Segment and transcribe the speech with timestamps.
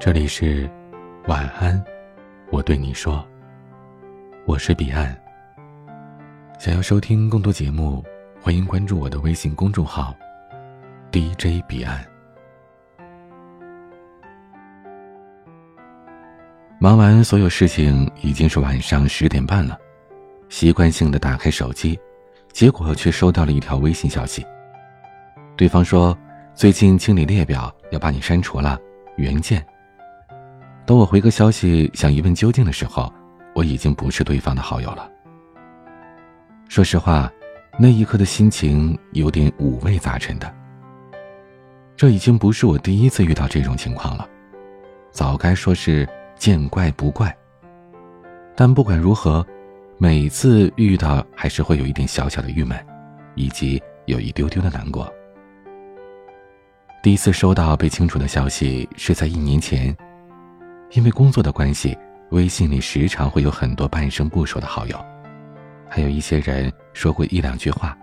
[0.00, 0.70] 这里是
[1.26, 1.84] 晚安，
[2.52, 3.26] 我对你说，
[4.46, 5.12] 我是彼岸。
[6.56, 8.04] 想要收听更多节目，
[8.40, 10.14] 欢迎关注我的微信公众号
[11.10, 11.98] DJ 彼岸。
[16.78, 19.76] 忙完所有事情，已经是晚上十点半了，
[20.48, 21.98] 习惯性的打开手机，
[22.52, 24.46] 结果却收到了一条微信消息。
[25.56, 26.16] 对方说，
[26.54, 28.78] 最近清理列表要把你删除了，
[29.16, 29.60] 原件。
[30.88, 33.12] 等我回个消息，想一问究竟的时候，
[33.54, 35.06] 我已经不是对方的好友了。
[36.66, 37.30] 说实话，
[37.78, 40.50] 那一刻的心情有点五味杂陈的。
[41.94, 44.26] 这已经不是我第一次遇到这种情况了，
[45.10, 47.36] 早该说是见怪不怪。
[48.56, 49.46] 但不管如何，
[49.98, 52.74] 每次遇到还是会有一点小小的郁闷，
[53.34, 55.06] 以及有一丢丢的难过。
[57.02, 59.94] 第一次收到被清除的消息是在一年前。
[60.90, 61.96] 因为工作的关系，
[62.30, 64.98] 微信里时常会有很多半生不熟的好友，
[65.88, 67.96] 还有一些人说过一两句话。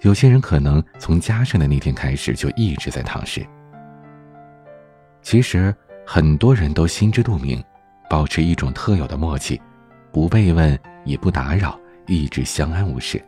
[0.00, 3.46] 有些人可能从加上的那天开始就一直在尝试。
[5.22, 7.62] 其实很多人都心知肚明，
[8.10, 9.60] 保持一种特有的默契，
[10.12, 13.22] 不被问也不打扰，一直相安无事。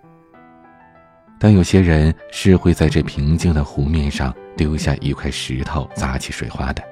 [1.38, 6.82] 但有些人是会在这平静的湖面上丢下一块石头砸起水花的。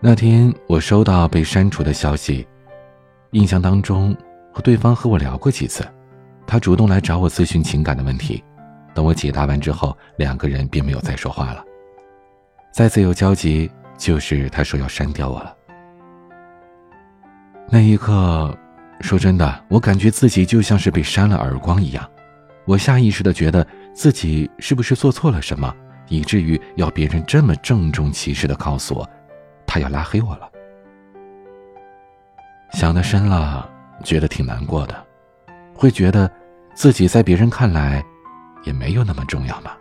[0.00, 2.46] 那天我收到被删除的消息，
[3.32, 4.16] 印象当中，
[4.52, 5.84] 和对方和我聊过几次，
[6.46, 8.44] 他主动来找我咨询情感的问题，
[8.94, 11.64] 等我解答完之后，两个人并没有再说话了。
[12.72, 15.52] 再次有交集，就是他说要删掉我了。
[17.68, 18.56] 那一刻，
[19.00, 22.08] 说真的，我感觉自己就像是被扇了耳光一样，
[22.66, 25.74] 我下意识的觉得自己是不是做错了什么，
[26.08, 29.04] 以至于要别人这么郑重其事的告诉我。
[29.68, 30.50] 他要拉黑我了，
[32.72, 33.70] 想的深了，
[34.02, 35.06] 觉得挺难过的，
[35.74, 36.28] 会觉得
[36.74, 38.02] 自己在别人看来
[38.64, 39.72] 也没有那么重要吗？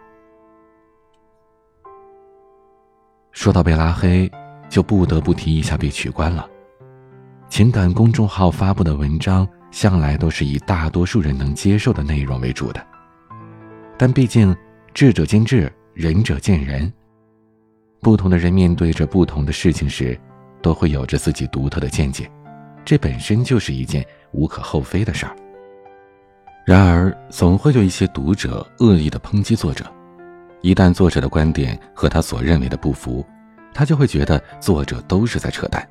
[3.32, 4.30] 说到被拉黑，
[4.68, 6.48] 就不得不提一下被取关了。
[7.48, 12.86] 情感公众号发布的文章向来都是以大多数人能接受的内容为主的，
[13.98, 14.54] 但毕竟
[14.94, 16.92] 智者见智，仁者见仁。
[18.02, 20.18] 不同的人面对着不同的事情时，
[20.62, 22.30] 都会有着自己独特的见解，
[22.86, 25.36] 这本身就是一件无可厚非的事儿。
[26.66, 29.86] 然而，总会有一些读者恶意的抨击作者，
[30.62, 33.26] 一旦作者的观点和他所认为的不符，
[33.74, 35.88] 他就会觉得作者都是在扯淡，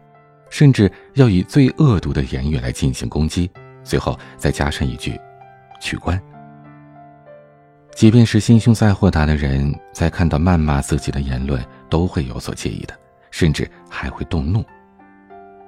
[0.51, 3.51] 甚至要以最恶毒的言语来进行攻击，
[3.83, 5.19] 最后再加上一句
[5.81, 6.21] “取关”。
[7.97, 12.95] 即便是心胸再豁达的人，在看到谩骂自己的言论，都会有所介意的，
[13.31, 14.63] 甚至还会动怒。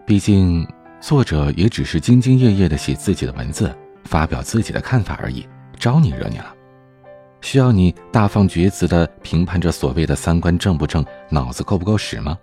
[0.05, 0.69] 毕竟，
[1.01, 3.75] 作者也只是兢兢业业的写自己的文字，
[4.05, 6.55] 发表自己的看法而已，招你惹你了？
[7.41, 12.39] 需要你大放厥词的评判这所谓的三观正不正，脑子够不够使吗？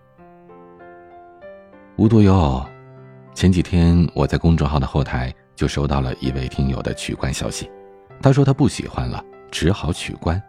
[1.95, 2.65] 无独有偶，
[3.35, 7.69] 前几天我在公众号的后台就收到了一位听友的取关消息，
[8.19, 9.23] 他说他不喜欢了。
[9.55, 10.41] 只好取关。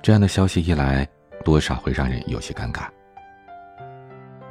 [0.00, 1.04] 这样的消息一来，
[1.44, 2.82] 多少会让人有些尴尬。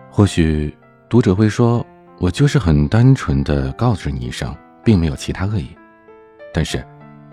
[0.10, 0.78] 或许
[1.08, 1.86] 读者会说
[2.20, 4.54] ：“我就是很单纯的告诉你一声，
[4.84, 5.70] 并没有其他恶意。”
[6.54, 6.86] 但是，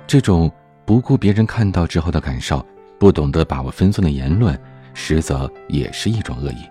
[0.07, 0.49] 这种
[0.87, 2.65] 不顾别人看到之后的感受，
[3.01, 4.57] 不懂得把握分寸的言论，
[4.95, 6.63] 实则也是一种恶意。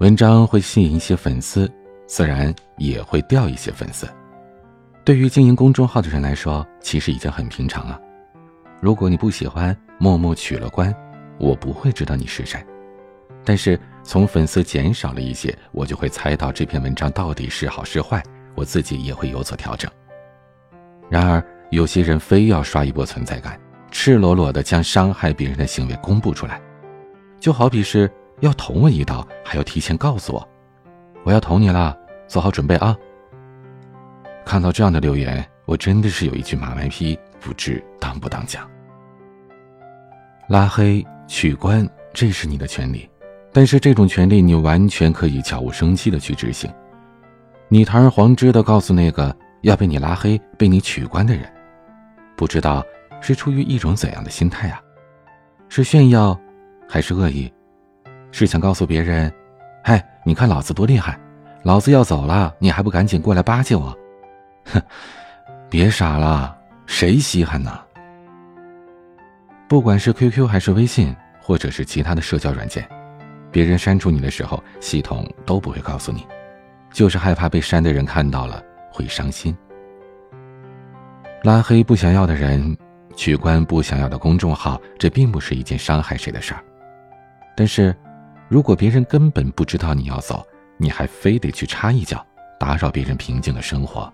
[0.00, 1.66] 文章会吸引一些粉丝，
[2.06, 4.06] 自然也会掉一些粉丝。
[5.04, 8.00] 对于经营公众号的人来说，其实已经很平常了。
[8.80, 10.94] 如果你不喜欢，默默取了关，
[11.38, 12.58] 我不会知道你是谁。
[13.44, 18.22] 但是从粉丝减少了一些，我就会猜到这篇文章到底是好是坏，
[18.54, 19.90] 我自己也会有所调整。
[21.10, 23.60] 然而，有些人非要刷一波存在感，
[23.90, 26.58] 赤裸裸的将伤害别人的行为公布出来，
[27.38, 28.10] 就好比是
[28.40, 30.48] 要捅我一刀，还要提前告诉我，
[31.24, 31.94] 我要捅你了，
[32.26, 32.96] 做好准备啊。
[34.44, 38.68] 看到这样的留言，我真的是有一句马麦批，不知当不当讲。
[40.48, 43.08] 拉黑、取关，这是你的权利，
[43.52, 46.70] 但是这种权利你完全可以悄无声息的去执行。
[47.68, 51.50] 你堂而皇之的告诉那个要被你拉黑、被你取关的人，
[52.36, 52.84] 不知道
[53.22, 54.80] 是出于一种怎样的心态啊？
[55.70, 56.38] 是炫耀，
[56.86, 57.50] 还是恶意？
[58.30, 59.32] 是想告诉别人，
[59.82, 61.18] 嗨，你看老子多厉害，
[61.62, 63.96] 老子要走了，你还不赶紧过来巴结我？
[64.66, 64.82] 哼，
[65.70, 66.56] 别傻了，
[66.86, 67.80] 谁稀罕呢？
[69.68, 72.88] 不管是 QQ 还是微信，或者是其他的社交软件，
[73.50, 76.26] 别人删除你的时候，系统都不会告诉你，
[76.92, 78.62] 就是害怕被删的人看到了
[78.92, 79.56] 会伤心。
[81.42, 82.76] 拉黑不想要的人，
[83.16, 86.62] 取关不想要的公众号，这并不是一件伤害谁的事儿。
[87.56, 87.94] 但是，
[88.48, 90.46] 如果别人根本不知道你要走，
[90.76, 92.24] 你还非得去插一脚，
[92.58, 94.12] 打扰别人平静的生活，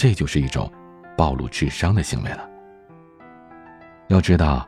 [0.00, 0.72] 这就是一种
[1.14, 2.48] 暴露智商的行为了。
[4.08, 4.66] 要知道，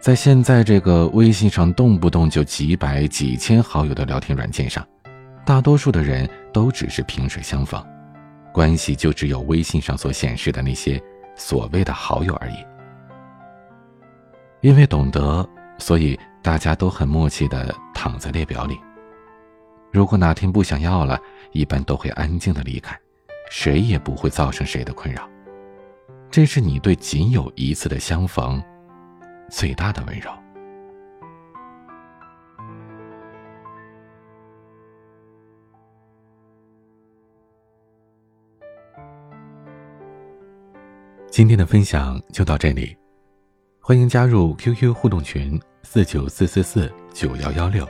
[0.00, 4.84] 在现在这个微信上动不动就几百几千好友的聊天软件上，
[5.46, 7.80] 大多数的人都只是萍水相逢，
[8.52, 11.00] 关系就只有微信上所显示的那些。
[11.36, 12.56] 所谓的好友而已。
[14.60, 15.48] 因为懂得，
[15.78, 18.76] 所以大家都很默契的躺在列表里。
[19.92, 21.16] 如果哪天不想要了，
[21.52, 22.98] 一般都会安静的离开，
[23.50, 25.28] 谁也不会造成谁的困扰。
[26.30, 28.62] 这是你对仅有一次的相逢
[29.50, 30.30] 最大的温柔。
[41.30, 42.96] 今天的分享就到这里，
[43.80, 47.84] 欢迎加入 QQ 互动群四九四四四九幺幺六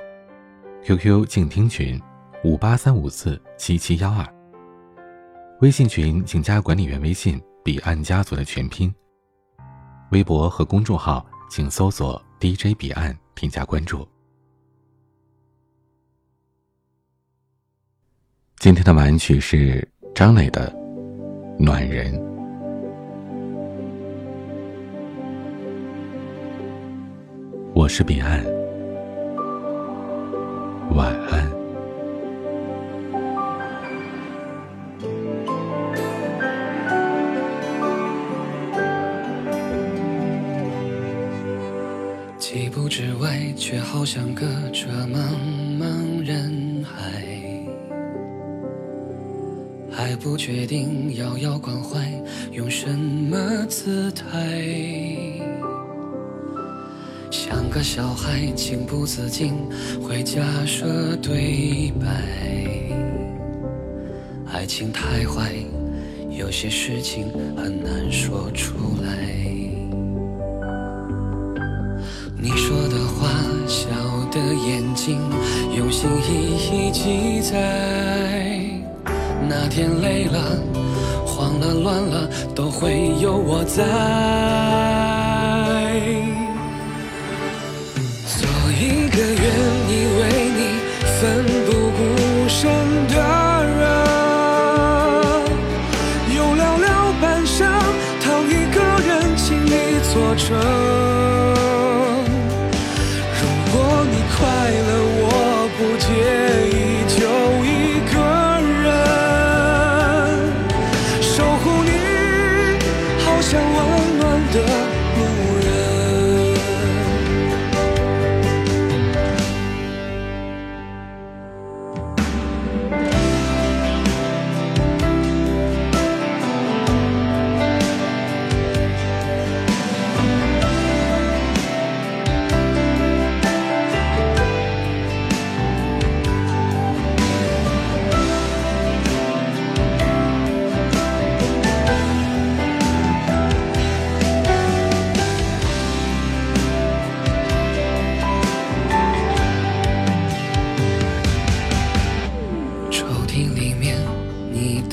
[0.83, 2.01] ，QQ 静听群
[2.43, 4.27] 五八三五四七七幺二，
[5.65, 8.95] 微信群请加管理员微信彼岸家族的全拼，
[10.11, 14.07] 微博和公众号请搜索 DJ 彼岸添加关注。
[18.59, 20.71] 今天的晚安曲是张磊的
[21.65, 22.15] 《暖人》。
[27.75, 28.45] 我是彼岸，
[30.91, 31.54] 晚安。
[42.97, 45.19] 之外，却好像隔着茫
[45.77, 47.25] 茫人海，
[49.91, 52.09] 还不确定遥遥关怀
[52.53, 54.63] 用什么姿态。
[57.33, 59.55] 像个小孩，情不自禁
[60.01, 62.07] 会假设对白。
[64.53, 65.53] 爱情太坏，
[66.31, 67.27] 有些事情
[67.57, 69.04] 很难说出来。
[76.75, 77.55] 你记载。
[79.49, 80.59] 那天累了，
[81.25, 85.04] 慌了，乱了，都会有我在。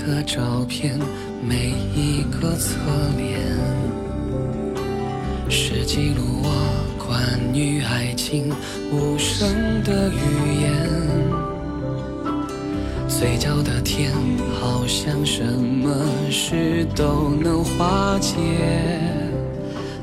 [0.05, 0.97] 的照片
[1.43, 2.75] 每一个侧
[3.17, 3.39] 脸，
[5.47, 6.49] 是记录我
[6.97, 8.51] 关于爱情
[8.91, 9.47] 无声
[9.83, 10.71] 的语言。
[13.07, 14.11] 嘴角的甜，
[14.59, 15.93] 好像什么
[16.31, 18.35] 事都能化解。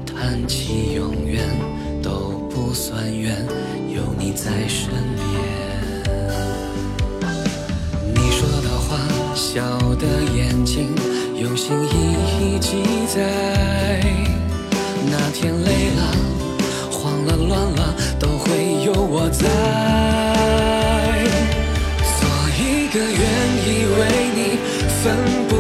[0.07, 1.45] 谈起永远
[2.01, 3.35] 都不算远，
[3.93, 4.93] 有你在身
[11.59, 12.71] 心一一记
[13.13, 13.19] 载。
[15.11, 16.01] 那天累了，
[16.89, 18.47] 慌了，乱了，都会
[18.85, 19.43] 有我在。
[22.21, 22.23] 做
[22.57, 23.21] 一个愿
[23.67, 23.67] 意
[23.99, 24.01] 为
[24.37, 24.39] 你
[25.03, 25.17] 奋
[25.49, 25.53] 不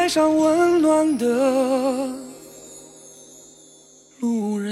[0.00, 1.26] 带上温暖的
[4.20, 4.67] 路人。